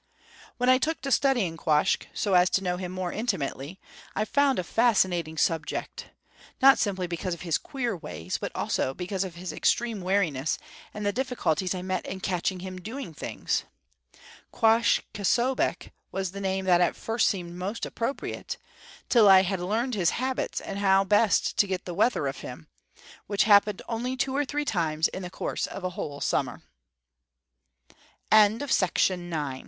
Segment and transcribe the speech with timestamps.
[0.57, 3.79] When I took to studying Quoskh, so as to know him more intimately,
[4.15, 6.07] I found a fascinating subject;
[6.59, 10.57] not simply because of his queer ways, but also because of his extreme wariness
[10.91, 13.65] and the difficulties I met in catching him doing things.
[14.51, 18.57] Quoskh K'sobeqh was the name that at first seemed most appropriate,
[19.07, 22.65] till I had learned his habits and how best to get the weather of him
[23.27, 26.63] which happened only two or three times in the course of a whole summer.
[28.31, 29.59] One morning I